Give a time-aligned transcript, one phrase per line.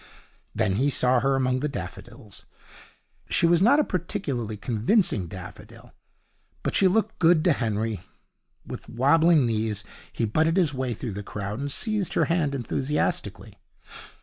[0.55, 2.45] Then he saw her, among the daffodils.
[3.29, 5.91] She was not a particularly convincing daffodil,
[6.63, 7.99] but she looked good to Henry.
[8.65, 13.59] With wabbling knees he butted his way through the crowd and seized her hand enthusiastically.